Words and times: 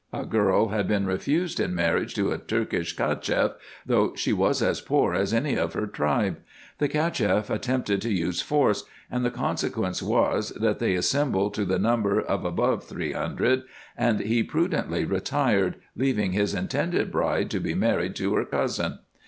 A 0.11 0.25
girl 0.25 0.69
had 0.69 0.87
been 0.87 1.05
refused 1.05 1.59
in 1.59 1.75
marriage 1.75 2.15
to 2.15 2.31
a 2.31 2.39
Turkish 2.39 2.95
CachefF, 2.95 3.53
though 3.85 4.15
she 4.15 4.33
was 4.33 4.63
as 4.63 4.81
poor 4.81 5.13
as 5.13 5.31
any 5.31 5.53
of 5.55 5.73
her 5.73 5.85
tribe. 5.85 6.37
The 6.79 6.87
Cacheff 6.87 7.51
attempted 7.51 8.01
to 8.01 8.11
use 8.11 8.41
force, 8.41 8.83
and 9.11 9.23
the 9.23 9.29
consequence 9.29 10.01
was, 10.01 10.49
that 10.53 10.79
they 10.79 10.99
312 10.99 11.03
RESEARCHES 11.03 11.13
AND 11.13 11.29
OPERATIONS 11.29 11.53
assembled 11.53 11.53
to 11.53 11.65
the 11.65 11.79
number 11.79 12.19
of 12.19 12.45
above 12.45 12.83
three 12.85 13.11
hundred, 13.11 13.63
and 13.95 14.19
he 14.21 14.41
prudently 14.41 15.05
retired, 15.05 15.75
leaving 15.95 16.31
his 16.31 16.55
intended 16.55 17.11
bride 17.11 17.51
to 17.51 17.59
be 17.59 17.75
married 17.75 18.15
to 18.15 18.33
her 18.33 18.45
cousin. 18.45 18.97